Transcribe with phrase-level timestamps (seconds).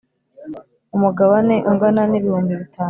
[0.95, 2.79] umugabane ungana n,ibihumbi bitanu